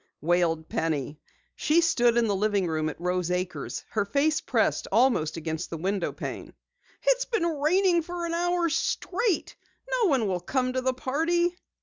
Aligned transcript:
wailed 0.19 0.67
Penny. 0.67 1.19
She 1.55 1.79
stood 1.79 2.17
in 2.17 2.25
the 2.25 2.35
living 2.35 2.65
room 2.65 2.89
at 2.89 2.99
Rose 2.99 3.29
Acres, 3.29 3.85
her 3.91 4.03
face 4.03 4.41
pressed 4.41 4.87
almost 4.91 5.37
against 5.37 5.69
the 5.69 5.77
window 5.77 6.11
pane. 6.11 6.55
"It's 7.03 7.25
been 7.25 7.45
raining 7.45 8.01
for 8.01 8.25
an 8.25 8.33
hour 8.33 8.67
straight! 8.67 9.55
No 10.01 10.07
one 10.09 10.25
will 10.27 10.39
come 10.39 10.73
to 10.73 10.81
the 10.81 10.95
party." 10.95 11.55